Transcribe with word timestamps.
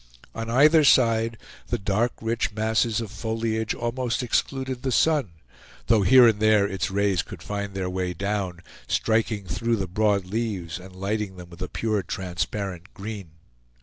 On 0.33 0.49
either 0.49 0.83
side 0.83 1.37
the 1.67 1.77
dark 1.77 2.13
rich 2.23 2.55
masses 2.55 3.01
of 3.01 3.11
foliage 3.11 3.75
almost 3.75 4.23
excluded 4.23 4.81
the 4.81 4.91
sun, 4.91 5.29
though 5.85 6.01
here 6.01 6.27
and 6.27 6.39
there 6.39 6.65
its 6.67 6.89
rays 6.89 7.21
could 7.21 7.43
find 7.43 7.75
their 7.75 7.87
way 7.87 8.13
down, 8.15 8.61
striking 8.87 9.45
through 9.45 9.75
the 9.75 9.85
broad 9.85 10.25
leaves 10.25 10.79
and 10.79 10.95
lighting 10.95 11.35
them 11.37 11.51
with 11.51 11.61
a 11.61 11.69
pure 11.69 12.01
transparent 12.01 12.91
green. 12.95 13.29